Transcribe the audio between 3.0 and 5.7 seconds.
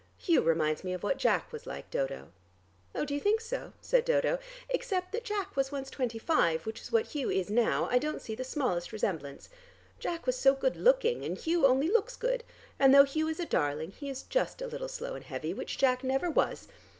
do you think so?" said Dodo. "Except that Jack